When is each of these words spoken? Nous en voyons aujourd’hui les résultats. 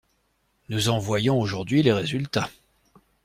Nous 0.69 0.89
en 0.89 0.97
voyons 0.97 1.39
aujourd’hui 1.39 1.83
les 1.83 1.93
résultats. 1.93 2.49